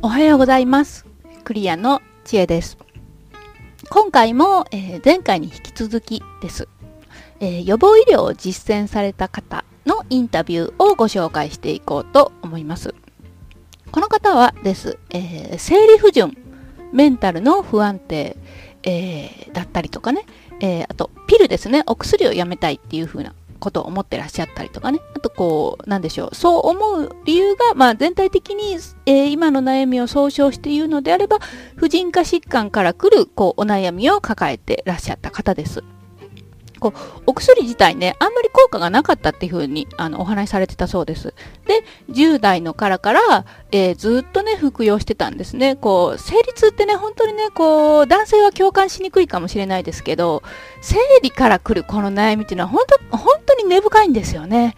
[0.00, 1.06] おはようございます。
[1.42, 2.78] クリアの知恵です。
[3.90, 6.68] 今回も、えー前回に引き続きです、
[7.40, 12.94] えー予防医療を実践された方のインタビューをご紹介していこうと思います。
[13.90, 16.36] この方はです、えー生理不順、
[16.92, 18.36] メンタルの不安定、
[18.84, 20.26] えーだったりとかね、
[20.60, 25.00] えーあとピルですね、お薬をやめたいっていう風なことを思ってらっしゃったりとかね。
[25.14, 26.34] あとこう、なんでしょう。
[26.34, 31.38] そう思う理由が、まあ全体的に、えー今の悩みを総称して言うのであれば、
[31.76, 35.82] 婦人科疾患から来る、こう、お悩みを抱えてらっしゃった方です。
[36.78, 41.34] こう、お薬自体ね、あんまり効果がなかったっていうふうに、あの、お話しされてたそうです。
[41.66, 45.76] で、10代のからから、えーずっとね、服用してたんですね。
[45.76, 50.42] こう、生理痛ってね、本当にね、こう、男性は共感しにくいかもしれないですけど、
[50.80, 54.76] 生理から来るこの悩みっていうのは本当、本当に根深いんですよね。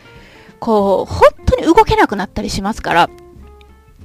[0.58, 3.10] こう、本当に動けなくなったりしますから。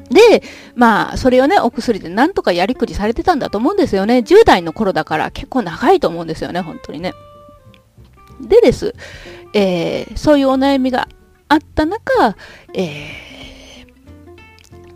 [0.10, 0.44] で、
[0.76, 4.20] まあ、それをね、お薬でなんとかやりくりされてたんだと思うんですよね。
[4.20, 7.14] 10代の頃だから結構長いと思うんですよね、本当にね。
[8.42, 8.94] でです、
[9.54, 11.08] えーそういうお悩みが
[11.48, 12.36] あった中、
[12.74, 13.36] えー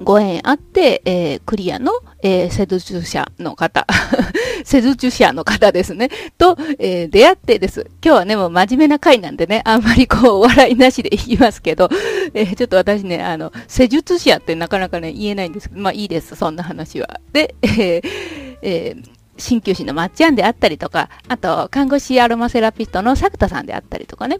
[0.01, 1.91] ご縁あって、えークリアの、
[2.23, 3.85] えー施術者の方、
[4.63, 7.85] 施術者の方ですね、と、えー出会ってです。
[8.03, 11.89] 今日はね、もう真面目な回なんでね、あんまりこう、お笑いなしで言いますけど、
[12.33, 17.19] えーちょっと私ね、あの、施術者ってなかなかね、言えないんですけど、まあいいです、そんな話は。
[17.33, 18.01] で、えー
[18.61, 24.39] えー鍼灸師のまっちゃんであったりとか、あと、看護師アロマセラピストの作田さんであったりとかね、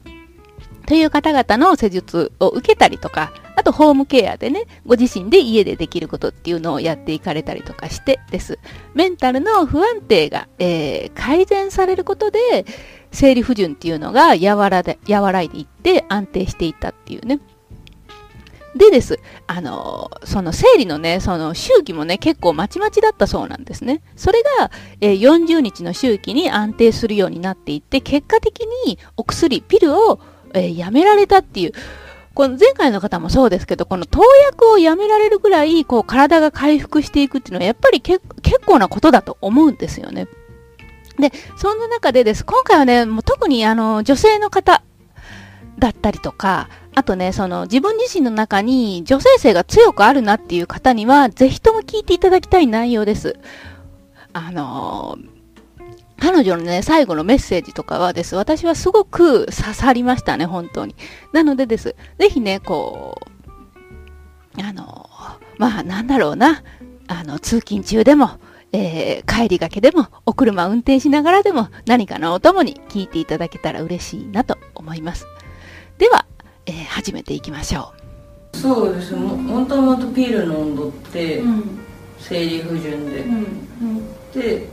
[0.86, 8.58] という方々の施術を受けたりとか、あとホームケアでね、ご自身で家でできることっていうのをやっていかれたりとかしてです。
[8.96, 12.66] メンタルの不安定が、えー改善されることで、
[13.12, 17.40] 生理不順っていうのが和らで和らいでいって安定していったっていうね。
[18.76, 24.02] でです、あのその生理のね、その周期もね、結構まちまちだったそうなんですね。
[24.16, 24.72] それが、
[25.02, 30.20] えー40日の周期に安定するようになっていって、結果的にお薬、ピルを、
[30.54, 31.72] えーやめられたっていう、
[32.36, 38.22] この前回の方もそうですけど、この投薬をやめられるぐらい、こう、体が回復していくっていうのは、やっぱり結
[38.66, 40.28] 構なことだと思うんですよね。
[41.20, 44.84] で、そんな中でです、今回はね、もう特にあの、女性の方
[45.80, 53.40] だったりとか、あとね、その自分自身の中に女性性が強くあるなっていう方には、ぜひとも聞いていただきたい内容です。
[54.34, 55.40] あのー
[56.22, 60.96] 彼女のね、最後のメッセージとかはです、私はすごく刺さりましたね、本当に。
[61.32, 63.22] なのでです、ぜひね、こ
[64.58, 66.62] う、あのーまあ、なんだろうな、
[67.08, 68.32] あの、通勤中でも、
[68.74, 75.26] えー帰りがけでも、お車運転しながらでも、何かのお供に聞いていただけたら嬉しいなと思います。
[76.00, 76.26] では、
[76.66, 77.92] えー始めていきましょ
[78.54, 81.50] そうですももともとピル飲んどって、う。
[81.50, 81.80] ん、
[82.18, 84.66] 生理不順で、うん、で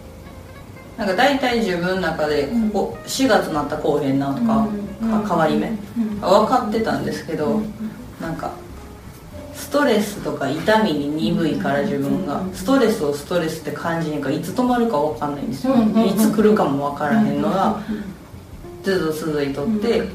[0.97, 2.71] なんか大体自分の中でうん。
[2.71, 4.69] ここ4月になったらこうへんなとか、
[5.03, 5.11] うん。
[5.25, 7.75] か変わり目、うん、分かってたんですけど、うん。
[8.21, 8.53] なんか
[9.53, 12.41] ストレスとか痛みに鈍いから自分が。
[12.41, 12.53] うん。
[12.53, 16.07] ストレスをストレスって感じにかいつ止まるか分かんないんですよ、うん。
[16.07, 17.81] いつ来るかも分からへんのが
[18.85, 20.09] ずっと続いとって、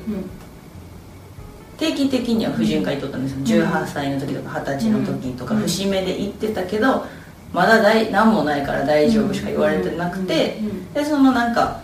[1.81, 3.65] 定期的には婦人科行っとったんですよ。
[3.65, 5.61] 18歳の時とか20歳の時とかうん。
[5.61, 7.05] 節目で行ってたけど
[7.51, 10.61] まだ大何もないから大丈夫しか言われてなくて
[10.93, 11.81] でそのなんか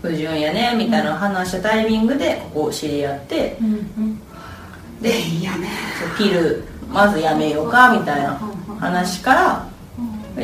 [0.00, 3.58] 不純やねみたいな話したタイミングでここ知り合って
[5.02, 5.68] でいやね。
[6.16, 8.40] そうピルまずやめようかみたいな
[8.78, 9.66] 話から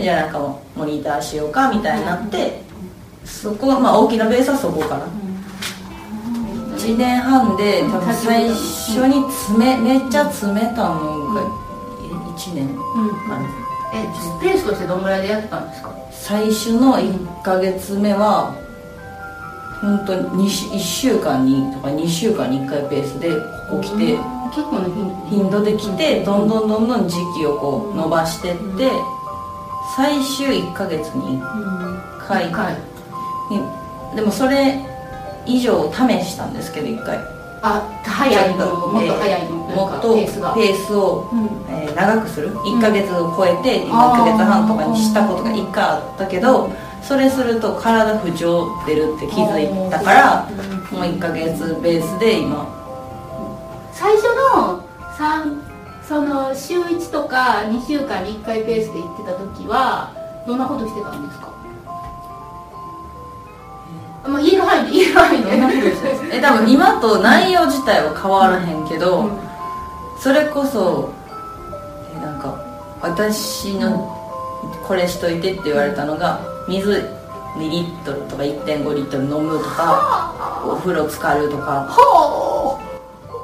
[0.01, 2.61] じゃあなんかもモニターしようかみたいになって
[3.25, 5.07] そこがまあ大きなベースはそこから
[6.87, 11.43] 1年半で多分最初に詰めめっちゃ詰めたのが
[12.37, 12.69] 1年
[13.29, 13.47] かな。
[13.95, 14.07] え、
[14.41, 15.91] ペースとしてどんぐらいでやってたんですか？
[16.13, 18.55] 最初の1ヶ月目は
[19.81, 23.31] 本当に 1, 週間にとか2週間に1回ペースで
[23.71, 24.19] ここ来て
[24.55, 25.63] 結構の頻度。
[25.63, 28.91] で来てどんどんどんどん時期をこう伸ばしてって
[29.97, 32.77] 最終1ヶ月に1回。
[33.51, 33.61] に
[34.15, 34.85] でもそれ
[35.47, 37.19] 以上試したんですけど1回。
[37.63, 41.49] あ、早いのもっと早いのもっとペースを、うん。
[41.71, 42.55] えー長くする。
[42.59, 46.71] 1ヶ月を超えて1ヶ月半とかにしたことが1回あったけど
[47.03, 50.47] それすると体不調出るって気づいたから
[50.93, 52.67] もう1ヶ月ベースで今。
[53.93, 54.81] 最初の
[55.17, 55.63] 三
[56.07, 60.11] その週1とか2週間に1回ペースで行ってた時は
[60.47, 61.49] どんなことしてたんですか？
[64.29, 69.31] まあ言 える範囲で言える範囲でどんなことしてたんですかえ多分今と内容自体は変わらへんけど、うん。
[70.19, 71.11] それこそ
[72.17, 72.55] えなんか
[73.03, 74.13] 私の
[74.87, 77.09] これしといてって言われたのが水
[77.57, 80.33] 2リットルとか1.5リットル飲むとか
[80.65, 81.87] お風呂浸かるとか。
[81.89, 82.87] ほう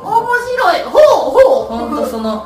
[0.05, 0.27] 面
[0.57, 0.83] 白い。
[0.85, 1.79] ほうほう。
[1.79, 2.45] 本当その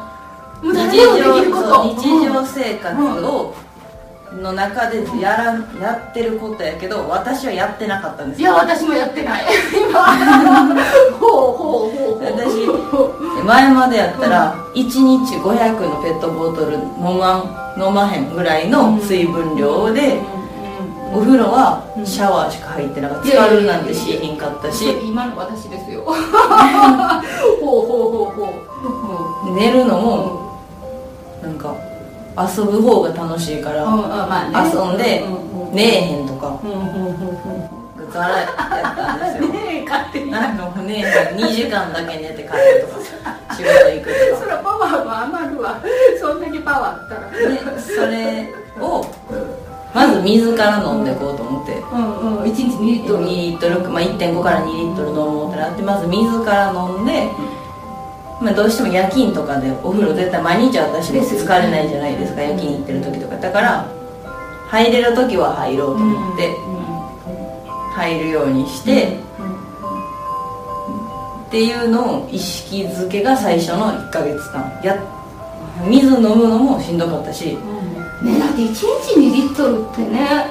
[0.62, 3.55] 日常日常生活を
[4.41, 5.44] の中でやら
[5.81, 9.44] やってることやけど私はやってなかったんですいや私もやってない。
[9.88, 10.00] 今。
[11.19, 12.25] ほうほうほうほう。
[12.25, 20.21] 私前までやったら1日500のペットボトル飲まん飲まへんぐらいの水分量で
[21.15, 23.25] お風呂はシャワーしか入ってなかった。
[23.25, 24.85] 浸かるなんてしへんかったし。
[25.03, 26.03] 今の私ですよ。
[26.05, 26.27] ほうほう
[27.61, 28.67] ほうほう。
[29.47, 30.47] ほ寝るのも
[31.43, 31.75] なんか
[32.38, 34.71] 遊ぶ方が楽しいからうんうんまあね。
[34.73, 36.59] 遊んでうんうん寝えへんとか。
[36.62, 38.11] うんうんうんうん。
[38.12, 38.56] ザラやっ
[38.97, 39.49] たんですよ。
[39.53, 40.35] ねえ勝手に。
[40.35, 41.05] あのね
[41.35, 44.41] 2時間だけ寝て帰るとか仕事行くとか。
[44.44, 45.81] そらパワーも余るわ。
[46.21, 47.75] そんだけパワーあったら。
[47.75, 49.05] でそれを
[49.94, 51.73] まず水から飲んでいこうと思って。
[51.93, 52.43] うんうん。
[52.43, 57.29] 1日2リット2ルリットル、まあ、1.5から2リットル飲もうってなってまず水から飲んで、
[58.41, 62.43] まあ、どうしても夜勤とかでお風呂絶対毎日私も疲れないじゃないですか。
[62.43, 63.37] 夜勤行ってる時とか。
[63.37, 63.88] だから
[64.69, 66.55] 入れる時は入ろうと思って
[67.94, 69.19] 入るようにして、
[71.47, 74.81] っていうのを意識づけが最初の1ヶ月間。
[74.83, 74.97] や
[75.87, 77.56] 水飲むのもしんどかったし
[78.23, 78.85] ねだって1日
[79.19, 80.47] 2リットルってね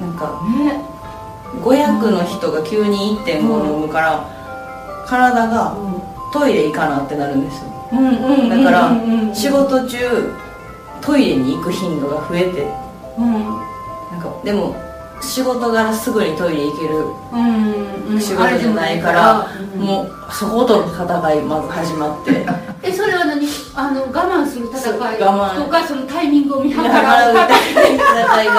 [0.00, 0.80] なんかね
[1.62, 3.40] 500の人が急に1.5
[3.74, 4.28] 飲むから、
[5.06, 5.76] 体が
[6.32, 7.64] トイレ行かなってなるんですよ。
[7.92, 9.98] うんうんだから仕事中
[11.00, 12.66] トイレに行く頻度が増えて。
[13.18, 13.32] うん。
[14.12, 14.74] なんかでも
[15.20, 22.46] 仕事柄すぐにトイレ行ける仕事じゃないから、うんもうそことの戦いまず始まって。
[22.82, 23.46] えそれは何？
[23.74, 25.16] あの我慢する戦い？
[25.18, 25.24] と
[25.70, 28.46] かそのタイミングを見計だらう戦い？
[28.46, 28.52] が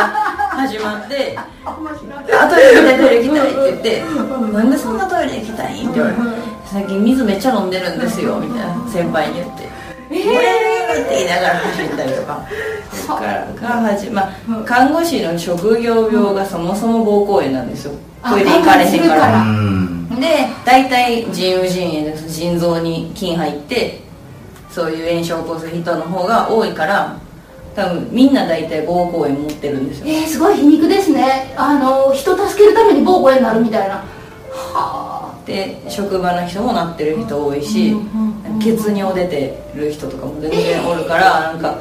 [0.52, 4.04] 始まって「あトイレ行きたいトイレ行きたい」って言って
[4.54, 6.20] 「なんでそんなトイレ行きたい?」って言われて
[6.72, 9.64] 「最近水めっちゃ飲んでるんですよ」みたいな先輩に言って
[10.10, 12.42] 「えー!」って言いながら走ったりとか。
[12.92, 14.32] そっからが始まあ
[14.66, 17.94] 看護師の職業病がそもそも膀胱炎なんですよ。
[18.30, 19.46] トイレ行かれへんから。
[20.20, 22.30] で大体腎盂腎炎です。
[22.30, 24.02] 腎臓に菌入って
[24.70, 27.16] そういう炎症を起こす人の方が多いから
[27.76, 30.06] 多分みんな大体膀胱炎持ってるんですよ。
[30.08, 31.54] えー、すごい皮肉ですね。
[31.58, 33.96] あの人助けるために膀胱炎になるみたいな。
[33.96, 34.04] は
[34.76, 35.21] あ
[35.52, 37.96] で職場の人もなってる人多いし
[38.62, 41.78] 血尿出てる人とかも全然おるからなんか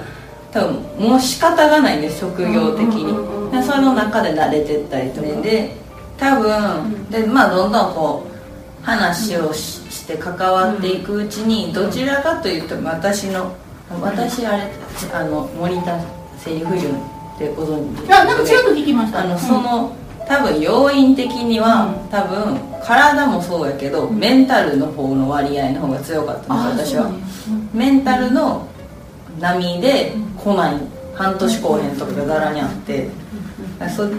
[0.53, 3.41] 多分もう仕方がないんです職業的に。
[3.51, 5.77] でその中で慣れてったりとかで
[6.19, 13.55] 多分でまあどんどんこう話をしして関わっていくうちにどちらかというと私の
[14.01, 14.71] 私あれ
[15.13, 16.01] あのモニター
[16.39, 19.23] セリフ順ってご存知ですあなんかちらっと聞きました。
[19.23, 19.93] あのその、
[20.31, 27.11] 多分要因的には、多分体もそうやけど、メンタルの方の割合の方が強かったんです私は、
[27.75, 28.69] メンタルの
[29.41, 30.77] 波で来ない。
[31.17, 33.09] 半年後編とかがざらにあって、
[33.95, 34.11] そっ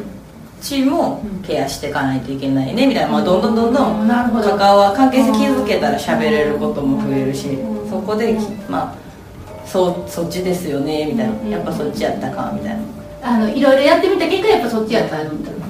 [0.62, 7.58] ちもケアしていかないといけないねみたいな、まあ、どんどんどんどん関わ関係性築けたら喋れることも増えるし
[7.90, 8.96] そこできまあ
[9.66, 11.50] そうそっちですよねみたいな。
[11.50, 12.84] やっぱそっちやったかみたいな。
[13.24, 15.61] あのいろいろやってみた結果やっぱそっちやったみたいな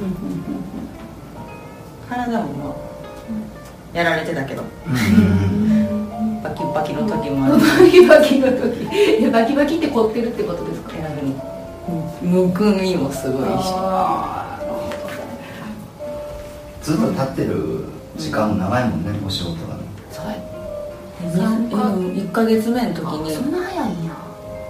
[2.25, 4.63] 体もまあやられてたけど。
[6.43, 7.53] バキバキの時もある。
[7.57, 8.83] バキバキの時。
[9.19, 10.89] いやバキバキって凝ってるってことですか？
[10.91, 11.35] 手紙に
[12.21, 13.49] むくみもすごいし。
[13.75, 14.59] あ
[16.81, 17.85] ずっと立ってる
[18.17, 19.81] 時間長いもんねお仕事がね。
[20.09, 20.37] ーそうや。
[21.21, 24.11] 1か月目の時あそにんな早いんや。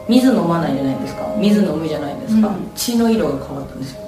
[0.09, 1.33] 水飲まないじゃないですか。
[1.37, 2.71] 水飲むじゃないですか、うん。
[2.75, 4.00] 血の色が変わったんですよ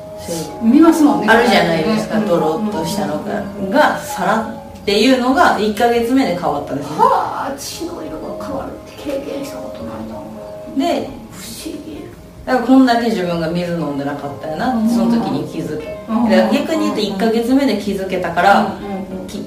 [0.62, 2.18] 見ますもんねあるじゃないですか。
[2.18, 3.44] うんドロッとしたのが。
[3.70, 10.92] がさらっていうのが1か月目で変わったんですねはあ血の色が変わるって経験したことないな。
[11.01, 12.03] で不思議。
[12.46, 14.77] だからこんだけ自分が水飲んでなかったよな。
[14.77, 18.77] ってその時に気づけ逆に言うと1か月目で気づけたから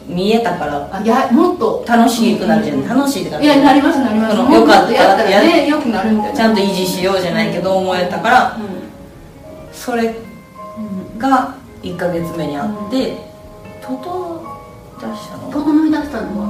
[0.07, 1.85] 見えたからあいやもっと。
[1.87, 2.89] 楽しくなるじゃん。
[2.89, 4.37] 楽しいって感いやなりますなります。
[4.37, 8.59] よかったやったらねよくなるみたいなちゃんと維持しようじゃないけど思えたから
[9.73, 10.15] それ
[11.19, 13.17] が1か月目にあって
[13.83, 14.47] 整
[15.01, 15.51] 出したの？
[15.51, 16.47] 整い出したのは？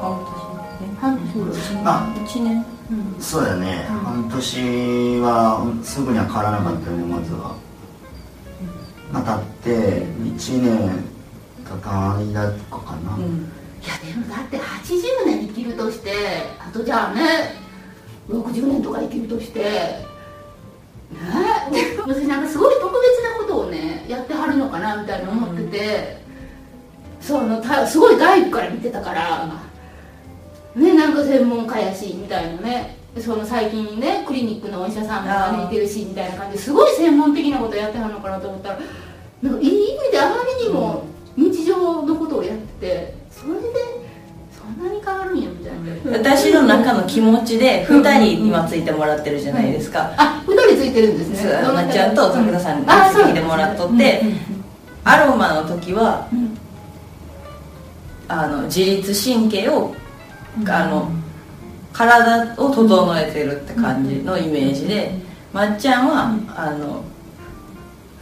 [0.00, 2.12] 半半年ぐらいあ。
[2.14, 2.26] 年。
[2.26, 2.64] 1年
[3.18, 7.56] そうだね、半年はすぐには変わらなかったよねまずは、
[9.10, 9.22] まあ
[9.64, 11.02] 経って1年
[11.64, 13.50] 経た間とかかな、うん。
[13.82, 16.12] いやでもだって80年生きるとして
[16.60, 17.56] あとじゃあね
[18.28, 19.66] 60年とか生きるとしてね
[21.14, 21.16] え
[22.06, 26.16] 私なんかすごい特別なことをねやってはるのかなみたいに思ってて、
[27.20, 29.62] そのたすごい外部から見てたから、
[30.74, 33.02] ねなんか専門家やしみたいなね。
[33.20, 38.78] その最近ねクリニックのお医者さんも招いてるしみたいな感じですごい専門的なことやってはるのかなと思ったら
[39.42, 41.04] なんかいい意味であまりにも
[41.36, 43.68] 日常のことをやっててそれで
[44.62, 46.18] そんなに変わるんやみたいな。
[46.18, 51.62] 私の中の気持ちで2人今ついてもらってるじゃないですか、あ、二人ついてるんですね。
[51.72, 54.22] まっちゃんと桜さんについてもらっとって
[55.04, 56.58] アロマの時はうん。
[58.28, 59.94] あの自律神経を
[60.66, 61.10] あの
[61.92, 65.12] 体を整えてるって感じのイメージで
[65.52, 67.04] まっちゃんはあの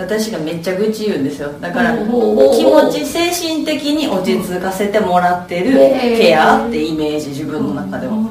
[0.00, 1.52] 私がめっちゃ愚痴言うんですよ。
[1.60, 5.72] だから気持ち精神的に落ち着かせてもらってる
[6.18, 8.30] ケアってイメージ自分の中でも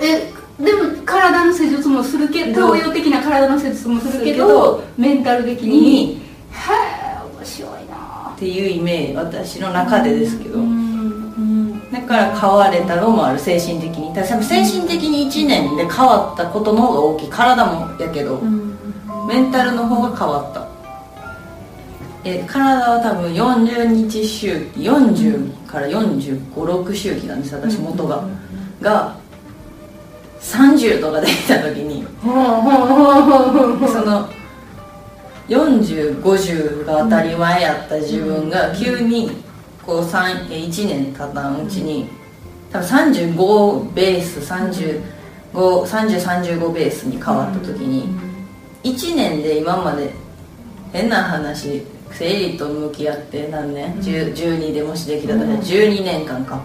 [0.00, 0.32] え
[0.62, 10.60] でも体の施術もするけど東洋的な体の施術もするけどどメンタル的にへえ面白いなっていうイメージ私の中でですけど。
[11.92, 13.38] だから変われたのもある。
[13.38, 14.12] 精神的に。
[14.12, 17.30] だから精神的に1年で変わったことの方が大きい。
[17.30, 18.38] 体もやけど。
[18.38, 18.65] うん
[19.26, 20.66] メンタルの方が変わった。
[22.24, 28.24] え体は多分40日周期40から456周期なんです私元が。
[28.80, 29.16] が
[30.40, 32.06] 30とかできた時に。
[32.22, 32.28] そ
[34.04, 34.28] の
[35.48, 39.30] 4050が当たり前やった自分が急に
[39.84, 42.08] こう3 1年経たんうちに
[42.72, 48.25] 多分35ベース3035ベースに変わった時に
[48.92, 50.10] 1年で今まで
[50.92, 56.62] 変な話生理と向き合って何年、10 12でもしできたら12年間か。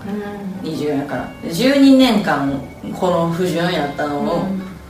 [0.64, 1.32] 24やから。
[1.44, 2.62] 12年間
[2.98, 4.46] この不順やったのを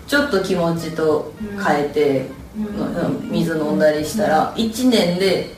[0.07, 1.33] ちょっと気持ちと
[1.65, 3.31] 変えて、うん。
[3.31, 5.53] 水飲んだりしたら1年で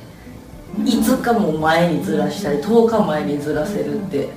[0.77, 4.29] 5日も前にずらしたり10日前にずらせるってめっ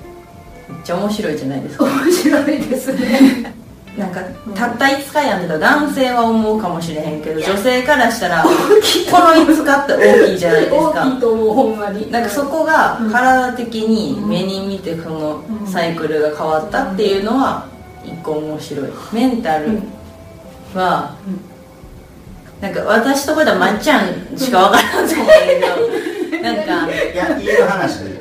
[0.83, 1.85] ちゃ面白いじゃないですか。
[1.85, 3.55] 面白いですね
[3.97, 4.21] なんか
[4.55, 8.57] たった5日やんだ男性は思うかもしれへんけど女性からしたらこの
[9.47, 12.11] 5日って大きいじゃないです大かきいと思うほんまに。
[12.11, 17.67] なんかそこが体的に目に見てこのサイクルが変わったっていうのは
[18.05, 18.91] 一個面白い。
[19.13, 19.81] メンタル
[20.75, 21.17] は
[22.61, 25.61] なんか私とこではまっちゃんしか分からんと思うんだけ
[26.35, 28.21] どなんかいや言える話で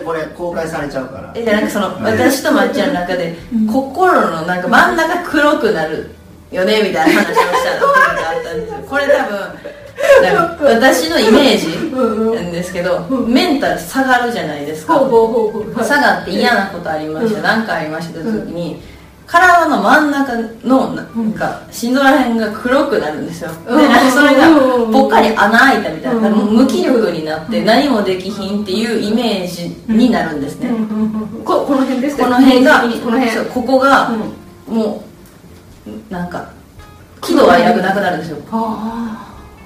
[0.00, 1.32] これ公開されちゃうから。
[1.34, 3.36] えじゃあなんかその私とまっちゃんの中で
[3.70, 6.10] 心のなんか真ん中黒くなる
[6.50, 7.82] よねみたいな話をした時
[8.22, 8.78] があったんですよ。
[8.88, 9.38] これ多分
[10.64, 11.94] 私のイメージ
[12.34, 14.94] なんですけどメンタル下がるじゃないですか。
[15.84, 18.82] 下がって嫌なことありました何かありました時に
[19.26, 20.32] 体の真ん中
[20.64, 23.50] のなんか心臓ら辺が黒くなるんですよ。
[23.66, 23.88] でうん。
[23.88, 24.48] なんかそれが
[25.30, 26.56] うんぽっかり穴開いたみたいなうん。
[26.56, 30.70] 無気力になって何もできひんっていうイメージになるんですね。
[31.44, 32.24] ここの辺ですか？
[32.24, 32.82] この辺が
[33.52, 34.10] こここが
[34.66, 35.04] も
[35.86, 36.50] うなんか
[37.20, 38.38] 喜怒哀楽なくなるんですよ。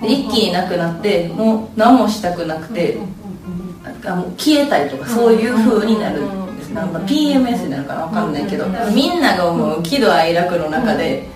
[0.02, 2.98] 一気になくなってもう何もしたくなくて
[3.82, 6.68] なんかもう消えたりとかそういう風になるんです。
[6.70, 8.06] なんか PMS になるかな？
[8.06, 11.26] 分かんないけどみんなが思う喜怒哀楽の中で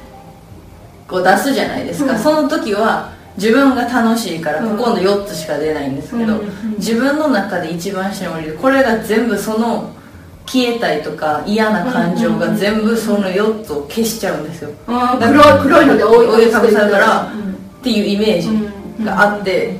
[1.09, 2.19] こう出すじゃないですか。
[2.19, 6.41] その時は自分が楽しいからここの4つしか出ないんですけど
[6.79, 9.95] 自分の中で一番下に降りるこれが全部その
[10.47, 14.71] 消えたりとか嫌な感情が全部その4つを消しちゃうんですよ。
[14.89, 16.51] あー黒い黒いので覆い覆い。
[16.51, 17.53] かぶさるからうん。
[17.53, 19.77] っていうイメージがあって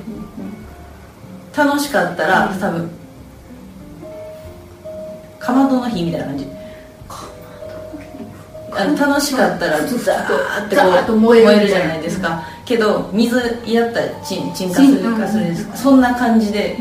[1.57, 2.91] 楽しかったら多分
[5.41, 6.47] かまどの火みたいな感じ。
[8.73, 13.37] あの楽しかったらザーってこう燃えるじゃないですかけど水
[13.67, 15.47] やったら沈沈下するかする。
[15.47, 16.79] ですかそんな感じで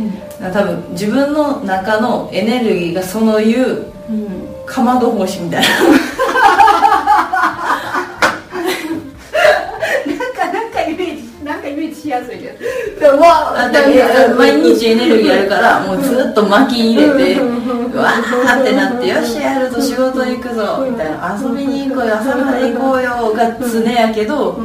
[0.53, 3.85] 多分自分の中のエネルギーがそういう
[4.67, 5.67] かまど星みたいな。
[10.05, 12.55] なんかなんかイメージなんかイメージしやすいで
[12.95, 13.71] すでわあ
[14.37, 24.59] 毎日エネルギーあるからもうずっと巻き入れてうわーってなって「よしやるぞ仕事行くぞ」みたいな「遊びに行こうよ朝まで行こうよ」が常やけど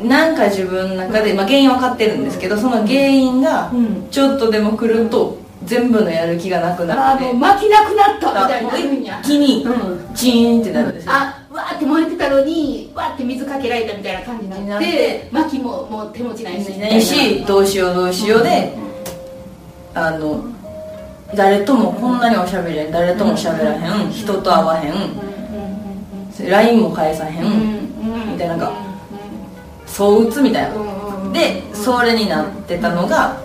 [0.00, 4.08] なんか自分の中で、まあ、原因分かってるんですけどその原因がん。
[4.10, 7.24] ちょっとでも来ると全部のやる気がなくなって。
[7.24, 9.20] あーもう巻きなくなったみたいな。
[9.20, 10.14] 一気にうん。
[10.14, 11.12] チーンってなるんですよ。
[11.12, 16.78] あわーって燃えてたのにわーって水かけられたみたいな感じになってて薪ももう手持ちないし。
[16.78, 18.74] ないしどうしようどうしようで
[19.94, 20.44] あの
[21.34, 24.92] 誰ともこんなにおしゃべり誰ともしゃべらへん人と会わへん
[26.50, 28.32] LINE も返さへん、うん。
[28.32, 28.85] みたいななんか
[29.96, 31.32] そう打つみたいな。
[31.32, 33.38] でそれになってたのが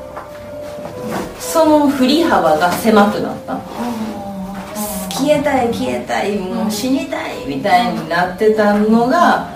[1.40, 3.58] その振り幅が狭くなった。
[5.10, 9.50] 消えたい消えたいもう死にたいみたいになってたのが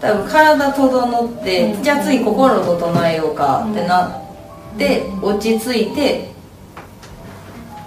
[0.00, 6.28] 多分体整ってじゃあ次心整えようかってなって落ち着いて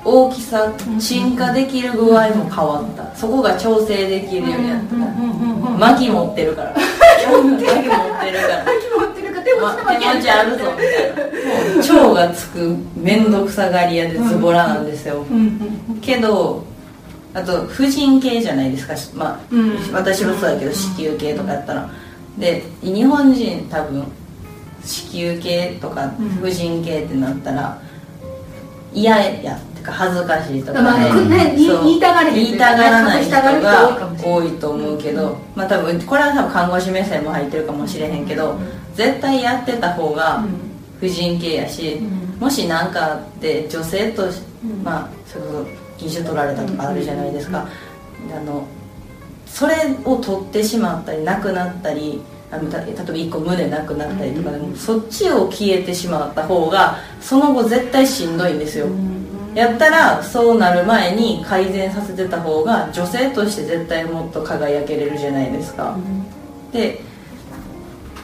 [0.04, 3.16] 大きさ進化できる具合も変わった。
[3.16, 4.96] そこが調整できるようになった。
[5.78, 6.74] 薪持ってるから。
[6.74, 15.26] 薪持ってるから持ってるか手ま持ち手持ちあるぞみたいな腸がつく面倒くさがり屋でズボラなんですよ。
[16.02, 16.64] けど
[17.34, 18.94] あと婦人系じゃないですか。
[19.16, 21.90] まあ、うん私もそうだけど子宮系とかやったら。
[22.38, 24.04] で日本人多分
[24.84, 27.80] 子宮系とかうん婦人系ってなったら
[28.94, 30.82] 嫌やってか恥ずかしいとか。
[30.82, 38.58] まあね言いたが言いたがらない人が多いと思うけど、まあ多分これは多分看護師目線も入ってるかもしれへんけど
[38.96, 40.44] 絶対やってた方が
[41.00, 42.00] 婦人系やし、
[42.40, 44.42] もし何かあって女性とし、
[44.84, 45.66] まあそれこそ
[45.98, 47.68] 禁酒取られたとかあるじゃないですか、
[48.32, 48.66] あの
[49.46, 52.22] それを取ってしまったりなくなったり
[52.54, 58.88] あのた例えば1個胸なくなったりとかでも、そっちを消えてしまった方がその後絶対しんどいんですよ、
[59.56, 65.98] やったらそうなる前に改善させてた方が女性として絶対もっと輝けれるじゃないですか、
[66.72, 67.02] で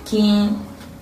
[0.05, 0.49] 筋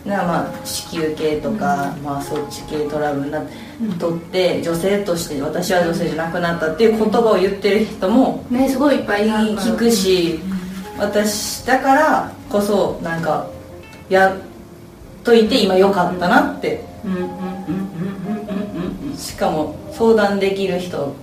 [0.05, 3.51] なまあ子宮系とか、まあ、そっち系トラブルになって、
[3.99, 10.39] とって女性として私は女性じゃなくなったっていう言葉を言ってる人もねすごいいっぱい聞くし
[10.97, 13.47] 私だからこそなんか
[14.09, 14.37] やっ
[15.23, 16.85] といて今良かったなって。
[19.17, 21.15] しかも相談できる人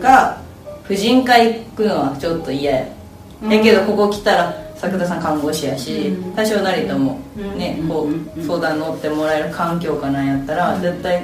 [0.00, 0.42] が
[0.84, 2.86] 婦人科行くのはちょっと嫌や、
[3.42, 3.52] うん。
[3.52, 6.34] やけどここ来たら作田さん看護師やし、うん。
[6.34, 7.58] 多少なりともうん。
[7.58, 8.42] ね、こうん。
[8.42, 11.22] う相談乗ってもらえる環境かなんやったら、絶対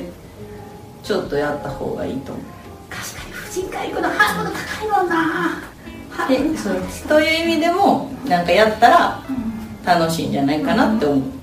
[1.02, 2.44] ちょっとやった方がいいと思う。
[2.88, 5.62] 確かに婦人科行くのハードル高いもんな
[6.56, 9.22] そうという意味でもなんかやったら
[9.84, 11.35] 楽しいんじゃないかなって思う。